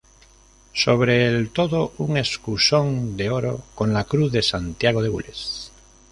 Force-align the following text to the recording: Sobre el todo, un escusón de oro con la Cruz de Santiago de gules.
Sobre 0.73 1.27
el 1.27 1.51
todo, 1.51 1.93
un 1.99 2.17
escusón 2.17 3.15
de 3.17 3.29
oro 3.29 3.61
con 3.75 3.93
la 3.93 4.05
Cruz 4.05 4.31
de 4.31 4.41
Santiago 4.41 5.03
de 5.03 5.09
gules. 5.09 5.71